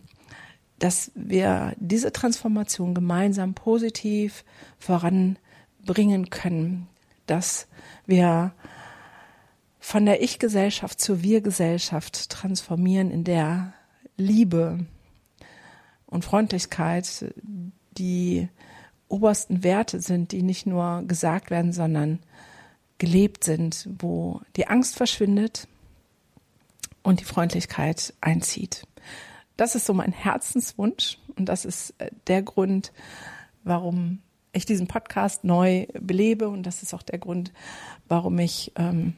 dass 0.80 1.12
wir 1.16 1.74
diese 1.78 2.12
Transformation 2.12 2.94
gemeinsam 2.94 3.54
positiv 3.54 4.44
voranbringen 4.78 6.30
können, 6.30 6.88
dass 7.26 7.68
wir 8.06 8.54
von 9.80 10.06
der 10.06 10.22
Ich-Gesellschaft 10.22 11.00
zur 11.00 11.22
Wir-Gesellschaft 11.24 12.30
transformieren, 12.30 13.10
in 13.10 13.24
der 13.24 13.74
Liebe 14.18 14.86
und 16.06 16.26
Freundlichkeit 16.26 17.34
die 17.98 18.50
obersten 19.08 19.64
Werte 19.64 20.02
sind, 20.02 20.32
die 20.32 20.42
nicht 20.42 20.66
nur 20.66 21.04
gesagt 21.08 21.50
werden, 21.50 21.72
sondern 21.72 22.20
gelebt 22.98 23.44
sind, 23.44 23.88
wo 24.00 24.42
die 24.56 24.68
Angst 24.68 24.96
verschwindet 24.96 25.68
und 27.04 27.20
die 27.20 27.26
Freundlichkeit 27.26 28.14
einzieht. 28.22 28.87
Das 29.58 29.76
ist 29.76 29.86
so 29.86 29.94
mein 29.94 30.12
Herzenswunsch 30.12 31.18
und 31.36 31.50
das 31.50 31.66
ist 31.66 31.94
äh, 31.98 32.12
der 32.28 32.44
Grund, 32.44 32.94
warum 33.64 34.20
ich 34.54 34.66
diesen 34.66 34.88
Podcast 34.88 35.44
neu 35.44 35.88
belebe 36.00 36.48
und 36.48 36.64
das 36.64 36.84
ist 36.84 36.94
auch 36.94 37.04
der 37.04 37.20
Grund, 37.20 37.52
warum 38.08 38.40
ich 38.40 38.72
ähm, 38.76 39.14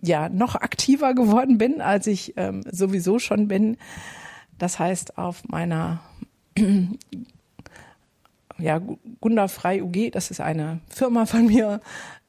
ja 0.00 0.28
noch 0.28 0.54
aktiver 0.54 1.14
geworden 1.14 1.58
bin, 1.58 1.80
als 1.80 2.06
ich 2.06 2.34
ähm, 2.36 2.62
sowieso 2.70 3.18
schon 3.18 3.48
bin. 3.48 3.76
Das 4.58 4.78
heißt, 4.78 5.18
auf 5.18 5.44
meiner 5.48 6.00
ja, 8.58 8.80
Gunda 9.20 9.48
Frei 9.48 9.82
UG, 9.82 10.10
das 10.12 10.30
ist 10.30 10.40
eine 10.40 10.80
Firma 10.88 11.26
von 11.26 11.46
mir, 11.46 11.80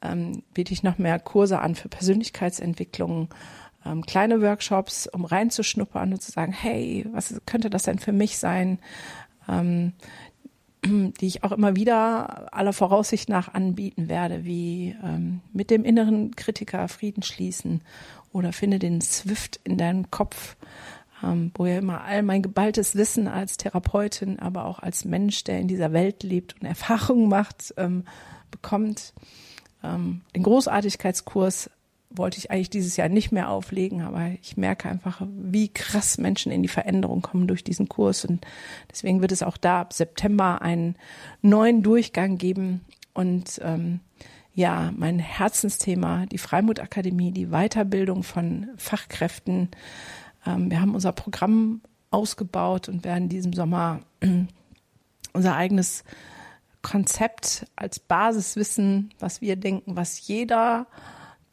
ähm, 0.01 0.43
biete 0.53 0.73
ich 0.73 0.83
noch 0.83 0.97
mehr 0.97 1.19
Kurse 1.19 1.59
an 1.59 1.75
für 1.75 1.89
Persönlichkeitsentwicklung, 1.89 3.29
ähm, 3.89 4.05
kleine 4.05 4.41
Workshops, 4.41 5.07
um 5.07 5.25
reinzuschnuppern 5.25 6.13
und 6.13 6.21
zu 6.21 6.31
sagen, 6.31 6.51
hey, 6.51 7.05
was 7.11 7.41
könnte 7.45 7.69
das 7.69 7.83
denn 7.83 7.99
für 7.99 8.11
mich 8.13 8.37
sein? 8.37 8.79
Ähm, 9.47 9.93
die 10.85 11.27
ich 11.27 11.43
auch 11.43 11.51
immer 11.51 11.75
wieder 11.75 12.53
aller 12.53 12.73
Voraussicht 12.73 13.29
nach 13.29 13.53
anbieten 13.53 14.07
werde, 14.07 14.45
wie 14.45 14.95
ähm, 15.03 15.41
mit 15.53 15.69
dem 15.71 15.83
inneren 15.83 16.35
Kritiker 16.35 16.87
Frieden 16.87 17.23
schließen 17.23 17.81
oder 18.31 18.53
finde 18.53 18.79
den 18.79 19.01
Swift 19.01 19.59
in 19.63 19.77
deinem 19.77 20.09
Kopf, 20.11 20.55
ähm, 21.23 21.51
wo 21.55 21.65
ja 21.65 21.79
immer 21.79 22.03
all 22.03 22.23
mein 22.23 22.41
geballtes 22.41 22.95
Wissen 22.95 23.27
als 23.27 23.57
Therapeutin, 23.57 24.39
aber 24.39 24.65
auch 24.65 24.79
als 24.79 25.03
Mensch, 25.03 25.43
der 25.43 25.59
in 25.59 25.67
dieser 25.67 25.91
Welt 25.91 26.23
lebt 26.23 26.55
und 26.59 26.65
Erfahrungen 26.65 27.27
macht, 27.27 27.73
ähm, 27.77 28.05
bekommt. 28.51 29.13
Ähm, 29.83 30.21
den 30.35 30.43
Großartigkeitskurs 30.43 31.69
wollte 32.09 32.37
ich 32.37 32.49
eigentlich 32.49 32.69
dieses 32.69 32.97
Jahr 32.97 33.09
nicht 33.09 33.31
mehr 33.31 33.49
auflegen, 33.49 34.01
aber 34.01 34.31
ich 34.41 34.57
merke 34.57 34.89
einfach, 34.89 35.21
wie 35.27 35.67
krass 35.67 36.17
Menschen 36.17 36.51
in 36.51 36.63
die 36.63 36.67
Veränderung 36.67 37.21
kommen 37.21 37.47
durch 37.47 37.63
diesen 37.63 37.87
Kurs 37.87 38.25
und 38.25 38.45
deswegen 38.89 39.21
wird 39.21 39.31
es 39.31 39.43
auch 39.43 39.57
da 39.57 39.81
ab 39.81 39.93
September 39.93 40.61
einen 40.61 40.95
neuen 41.41 41.83
Durchgang 41.83 42.37
geben 42.37 42.81
und 43.13 43.59
ähm, 43.63 43.99
ja, 44.55 44.91
mein 44.97 45.19
Herzensthema, 45.19 46.25
die 46.25 46.37
Freimut 46.37 46.79
Akademie, 46.79 47.31
die 47.31 47.47
Weiterbildung 47.47 48.23
von 48.23 48.67
Fachkräften. 48.75 49.69
Ähm, 50.45 50.69
wir 50.69 50.81
haben 50.81 50.95
unser 50.95 51.13
Programm 51.13 51.81
ausgebaut 52.11 52.89
und 52.89 53.05
werden 53.05 53.29
diesem 53.29 53.53
Sommer 53.53 54.01
unser 55.33 55.55
eigenes 55.55 56.03
Konzept 56.81 57.67
als 57.75 57.99
Basiswissen, 57.99 59.13
was 59.19 59.41
wir 59.41 59.55
denken, 59.55 59.95
was 59.95 60.27
jeder, 60.27 60.87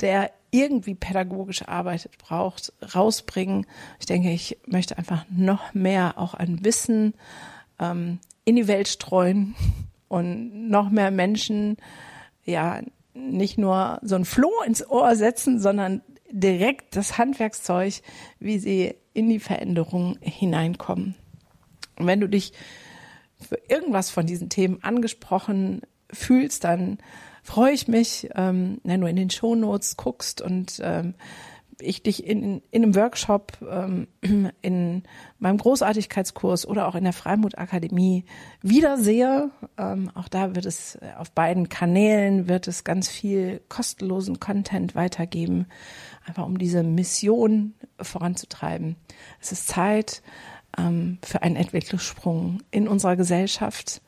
der 0.01 0.31
irgendwie 0.61 0.95
pädagogisch 0.95 1.67
arbeitet, 1.67 2.19
braucht, 2.19 2.73
rausbringen. 2.95 3.67
Ich 4.01 4.07
denke, 4.07 4.31
ich 4.31 4.59
möchte 4.67 4.99
einfach 4.99 5.25
noch 5.31 5.75
mehr 5.75 6.15
auch 6.17 6.35
an 6.35 6.65
Wissen 6.65 7.15
ähm, 7.79 8.19
in 8.45 8.57
die 8.57 8.69
Welt 8.69 8.89
streuen 8.89 9.55
und 10.09 10.69
noch 10.69 10.91
mehr 10.91 11.11
Menschen, 11.11 11.77
ja, 12.45 12.81
nicht 13.15 13.59
nur 13.59 13.99
so 14.03 14.15
ein 14.15 14.25
Floh 14.25 14.63
ins 14.67 14.87
Ohr 14.89 15.17
setzen, 15.17 15.59
sondern 15.59 16.03
direkt 16.31 16.97
das 16.97 17.19
Handwerkszeug, 17.19 17.95
wie 18.39 18.59
sie 18.59 18.95
in 19.15 19.29
die 19.29 19.39
Veränderung 19.39 20.19
hineinkommen. 20.21 21.15
Und 21.99 22.07
wenn 22.07 22.21
du 22.21 22.29
dich 22.29 22.53
für 23.41 23.59
irgendwas 23.69 24.11
von 24.11 24.27
diesen 24.27 24.49
Themen 24.49 24.83
angesprochen 24.83 25.83
fühlst, 26.13 26.65
dann 26.65 26.99
freue 27.47 27.73
ich 27.73 27.87
mich, 27.87 28.29
ähm, 28.35 28.81
wenn 28.83 29.00
du 29.00 29.07
in 29.07 29.17
den 29.17 29.31
Shownotes 29.31 29.97
guckst 29.97 30.41
und 30.41 30.81
ähm, 30.83 31.15
ich 31.79 32.03
dich 32.03 32.26
in, 32.26 32.61
in 32.71 32.83
einem 32.83 32.97
Workshop, 32.97 33.59
ähm, 33.71 34.09
in 34.62 35.05
meinem 35.38 35.59
Großartigkeitskurs 35.59 36.67
oder 36.67 36.88
auch 36.88 36.97
in 36.97 37.05
der 37.05 37.12
Freimut 37.12 37.57
Akademie 37.57 38.25
wiedersehe. 38.62 39.51
Ähm, 39.79 40.11
auch 40.14 40.29
da 40.29 40.57
wird 40.57 40.66
es 40.66 40.99
auf 41.18 41.31
beiden 41.31 41.68
Kanälen 41.68 42.49
wird 42.49 42.66
es 42.66 42.83
ganz 42.83 43.09
viel 43.09 43.61
kostenlosen 43.68 44.40
Content 44.40 44.97
weitergeben, 44.97 45.66
einfach 46.27 46.47
um 46.47 46.59
diese 46.59 46.83
Mission 46.83 47.75
voranzutreiben. 48.01 48.97
Es 49.40 49.53
ist 49.53 49.68
Zeit 49.68 50.20
ähm, 50.77 51.18
für 51.23 51.42
einen 51.42 51.55
Entwicklungssprung 51.55 52.62
in 52.73 52.88
unserer 52.88 53.14
Gesellschaft, 53.14 54.03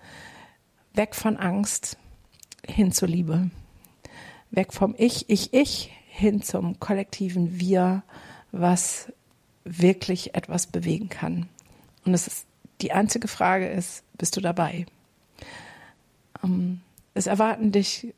weg 0.94 1.14
von 1.14 1.36
Angst, 1.36 1.98
hin 2.68 2.92
zur 2.92 3.08
Liebe. 3.08 3.50
Weg 4.50 4.72
vom 4.72 4.94
Ich, 4.98 5.28
Ich, 5.28 5.52
Ich 5.52 5.92
hin 6.08 6.42
zum 6.42 6.80
kollektiven 6.80 7.58
Wir, 7.58 8.02
was 8.52 9.12
wirklich 9.64 10.34
etwas 10.34 10.66
bewegen 10.66 11.08
kann. 11.08 11.48
Und 12.04 12.14
es 12.14 12.26
ist, 12.26 12.46
die 12.80 12.92
einzige 12.92 13.28
Frage 13.28 13.68
ist, 13.68 14.04
bist 14.16 14.36
du 14.36 14.40
dabei? 14.40 14.86
Ähm, 16.42 16.80
es 17.14 17.26
erwarten 17.26 17.72
dich 17.72 18.14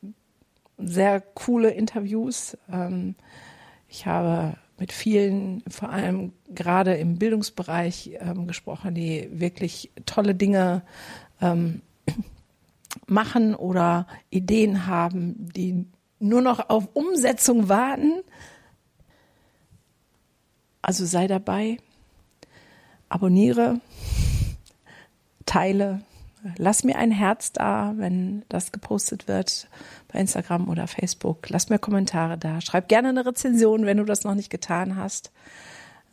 sehr 0.77 1.21
coole 1.21 1.69
Interviews. 1.71 2.57
Ähm, 2.71 3.15
ich 3.87 4.05
habe 4.05 4.55
mit 4.79 4.91
vielen, 4.91 5.63
vor 5.69 5.89
allem 5.89 6.33
gerade 6.49 6.95
im 6.95 7.17
Bildungsbereich, 7.19 8.17
ähm, 8.19 8.47
gesprochen, 8.47 8.95
die 8.95 9.29
wirklich 9.31 9.91
tolle 10.05 10.33
Dinge 10.33 10.81
ähm, 11.39 11.81
machen 13.07 13.55
oder 13.55 14.07
Ideen 14.29 14.87
haben, 14.87 15.35
die 15.55 15.85
nur 16.19 16.41
noch 16.41 16.69
auf 16.69 16.89
Umsetzung 16.93 17.69
warten. 17.69 18.21
Also 20.81 21.05
sei 21.05 21.27
dabei, 21.27 21.77
abonniere, 23.09 23.79
teile, 25.45 26.01
lass 26.57 26.83
mir 26.83 26.97
ein 26.97 27.11
Herz 27.11 27.51
da, 27.51 27.93
wenn 27.97 28.43
das 28.49 28.71
gepostet 28.71 29.27
wird 29.27 29.67
bei 30.11 30.19
Instagram 30.19 30.69
oder 30.69 30.87
Facebook. 30.87 31.49
Lass 31.49 31.69
mir 31.69 31.79
Kommentare 31.79 32.37
da. 32.37 32.61
Schreib 32.61 32.87
gerne 32.87 33.09
eine 33.09 33.25
Rezension, 33.25 33.85
wenn 33.85 33.97
du 33.97 34.05
das 34.05 34.23
noch 34.23 34.35
nicht 34.35 34.49
getan 34.49 34.95
hast. 34.95 35.31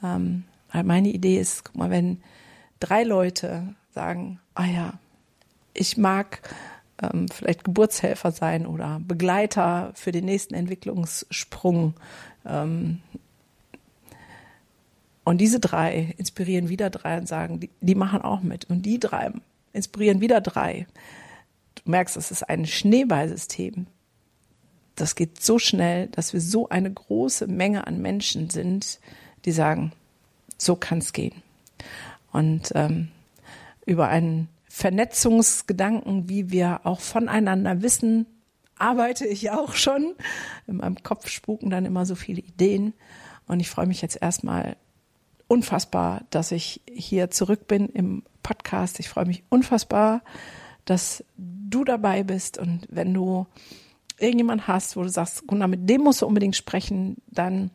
Ähm, 0.02 0.44
weil 0.70 0.84
meine 0.84 1.08
Idee 1.08 1.38
ist, 1.38 1.64
guck 1.64 1.76
mal, 1.76 1.90
wenn 1.90 2.20
drei 2.78 3.02
Leute 3.02 3.74
sagen, 3.90 4.40
ah 4.54 4.66
ja, 4.66 4.92
ich 5.78 5.96
mag 5.96 6.40
ähm, 7.02 7.28
vielleicht 7.28 7.64
Geburtshelfer 7.64 8.32
sein 8.32 8.66
oder 8.66 9.00
Begleiter 9.00 9.92
für 9.94 10.12
den 10.12 10.24
nächsten 10.24 10.54
Entwicklungssprung. 10.54 11.94
Ähm, 12.44 13.00
und 15.24 15.38
diese 15.38 15.60
drei 15.60 16.14
inspirieren 16.16 16.68
wieder 16.68 16.90
drei 16.90 17.18
und 17.18 17.28
sagen, 17.28 17.60
die, 17.60 17.70
die 17.80 17.94
machen 17.94 18.22
auch 18.22 18.40
mit. 18.40 18.64
Und 18.64 18.82
die 18.82 18.98
drei 18.98 19.30
inspirieren 19.72 20.20
wieder 20.20 20.40
drei. 20.40 20.86
Du 21.76 21.90
merkst, 21.90 22.16
das 22.16 22.30
ist 22.30 22.48
ein 22.48 22.66
Schneeballsystem. 22.66 23.86
Das 24.96 25.14
geht 25.14 25.40
so 25.40 25.60
schnell, 25.60 26.08
dass 26.08 26.32
wir 26.32 26.40
so 26.40 26.68
eine 26.68 26.90
große 26.90 27.46
Menge 27.46 27.86
an 27.86 28.02
Menschen 28.02 28.50
sind, 28.50 28.98
die 29.44 29.52
sagen, 29.52 29.92
so 30.56 30.74
kann 30.74 30.98
es 30.98 31.12
gehen. 31.12 31.42
Und 32.32 32.72
ähm, 32.74 33.08
über 33.86 34.08
einen 34.08 34.48
Vernetzungsgedanken, 34.78 36.28
wie 36.28 36.52
wir 36.52 36.82
auch 36.84 37.00
voneinander 37.00 37.82
wissen, 37.82 38.26
arbeite 38.76 39.26
ich 39.26 39.50
auch 39.50 39.74
schon. 39.74 40.14
In 40.68 40.76
meinem 40.76 41.02
Kopf 41.02 41.28
spuken 41.28 41.68
dann 41.68 41.84
immer 41.84 42.06
so 42.06 42.14
viele 42.14 42.40
Ideen. 42.40 42.94
Und 43.48 43.58
ich 43.58 43.68
freue 43.68 43.88
mich 43.88 44.02
jetzt 44.02 44.22
erstmal 44.22 44.76
unfassbar, 45.48 46.22
dass 46.30 46.52
ich 46.52 46.80
hier 46.88 47.28
zurück 47.28 47.66
bin 47.66 47.88
im 47.88 48.22
Podcast. 48.44 49.00
Ich 49.00 49.08
freue 49.08 49.26
mich 49.26 49.42
unfassbar, 49.48 50.22
dass 50.84 51.24
du 51.36 51.82
dabei 51.82 52.22
bist. 52.22 52.56
Und 52.56 52.86
wenn 52.88 53.12
du 53.12 53.48
irgendjemand 54.16 54.68
hast, 54.68 54.96
wo 54.96 55.02
du 55.02 55.08
sagst, 55.08 55.44
Gunnar, 55.48 55.66
mit 55.66 55.90
dem 55.90 56.02
musst 56.02 56.22
du 56.22 56.26
unbedingt 56.26 56.54
sprechen, 56.54 57.16
dann 57.26 57.72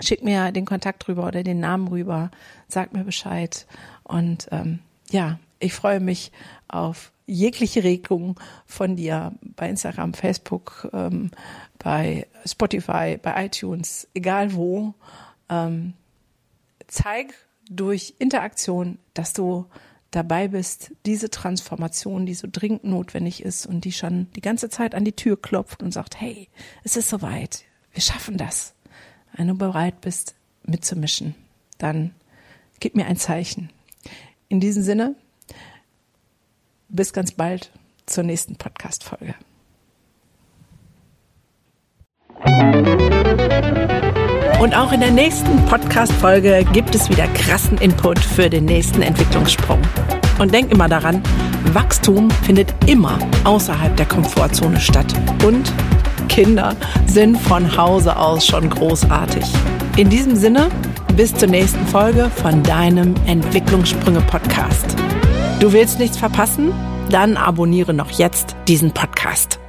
schick 0.00 0.24
mir 0.24 0.50
den 0.50 0.64
Kontakt 0.64 1.06
rüber 1.06 1.28
oder 1.28 1.44
den 1.44 1.60
Namen 1.60 1.86
rüber, 1.86 2.32
sag 2.66 2.92
mir 2.92 3.04
Bescheid. 3.04 3.68
Und 4.02 4.48
ähm, 4.50 4.80
ja, 5.10 5.38
ich 5.60 5.72
freue 5.74 6.00
mich 6.00 6.32
auf 6.68 7.12
jegliche 7.26 7.84
Regung 7.84 8.40
von 8.66 8.96
dir 8.96 9.32
bei 9.40 9.68
Instagram, 9.68 10.14
Facebook, 10.14 10.88
ähm, 10.92 11.30
bei 11.78 12.26
Spotify, 12.44 13.18
bei 13.22 13.46
iTunes, 13.46 14.08
egal 14.14 14.54
wo. 14.54 14.94
Ähm, 15.48 15.94
zeig 16.88 17.34
durch 17.68 18.14
Interaktion, 18.18 18.98
dass 19.14 19.32
du 19.32 19.66
dabei 20.10 20.48
bist, 20.48 20.92
diese 21.06 21.30
Transformation, 21.30 22.26
die 22.26 22.34
so 22.34 22.48
dringend 22.50 22.82
notwendig 22.82 23.44
ist 23.44 23.64
und 23.64 23.84
die 23.84 23.92
schon 23.92 24.26
die 24.34 24.40
ganze 24.40 24.68
Zeit 24.68 24.96
an 24.96 25.04
die 25.04 25.12
Tür 25.12 25.40
klopft 25.40 25.84
und 25.84 25.92
sagt, 25.92 26.20
hey, 26.20 26.48
es 26.82 26.96
ist 26.96 27.08
soweit, 27.08 27.64
wir 27.92 28.02
schaffen 28.02 28.36
das. 28.36 28.74
Wenn 29.36 29.46
du 29.46 29.54
bereit 29.54 30.00
bist, 30.00 30.34
mitzumischen, 30.64 31.36
dann 31.78 32.12
gib 32.80 32.96
mir 32.96 33.06
ein 33.06 33.16
Zeichen. 33.16 33.70
In 34.48 34.58
diesem 34.58 34.82
Sinne, 34.82 35.14
bis 36.90 37.12
ganz 37.12 37.32
bald 37.32 37.70
zur 38.06 38.24
nächsten 38.24 38.56
Podcast-Folge. 38.56 39.34
Und 44.60 44.74
auch 44.74 44.92
in 44.92 45.00
der 45.00 45.10
nächsten 45.10 45.64
Podcast-Folge 45.66 46.66
gibt 46.72 46.94
es 46.94 47.08
wieder 47.08 47.26
krassen 47.28 47.78
Input 47.78 48.18
für 48.18 48.50
den 48.50 48.66
nächsten 48.66 49.02
Entwicklungssprung. 49.02 49.80
Und 50.38 50.52
denk 50.52 50.70
immer 50.70 50.88
daran, 50.88 51.22
Wachstum 51.72 52.30
findet 52.30 52.74
immer 52.86 53.18
außerhalb 53.44 53.96
der 53.96 54.06
Komfortzone 54.06 54.80
statt. 54.80 55.06
Und 55.44 55.72
Kinder 56.28 56.76
sind 57.06 57.36
von 57.36 57.76
Hause 57.76 58.16
aus 58.16 58.46
schon 58.46 58.68
großartig. 58.70 59.44
In 59.96 60.08
diesem 60.08 60.36
Sinne, 60.36 60.68
bis 61.16 61.34
zur 61.34 61.48
nächsten 61.48 61.86
Folge 61.86 62.30
von 62.30 62.62
deinem 62.62 63.14
Entwicklungssprünge-Podcast. 63.26 64.96
Du 65.60 65.74
willst 65.74 65.98
nichts 65.98 66.16
verpassen? 66.16 66.72
Dann 67.10 67.36
abonniere 67.36 67.92
noch 67.92 68.10
jetzt 68.12 68.56
diesen 68.66 68.92
Podcast. 68.92 69.60